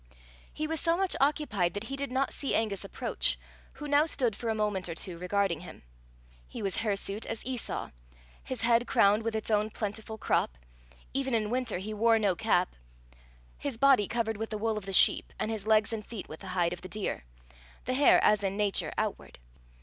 [0.51, 3.37] He was so much occupied that he did not see Angus approach,
[3.73, 5.83] who now stood for a moment or two regarding him.
[6.47, 7.91] He was hirsute as Esau,
[8.43, 10.57] his head crowned with its own plentiful crop
[11.13, 12.75] even in winter he wore no cap
[13.59, 16.39] his body covered with the wool of the sheep, and his legs and feet with
[16.39, 17.23] the hide of the deer
[17.85, 19.37] the hair, as in nature, outward.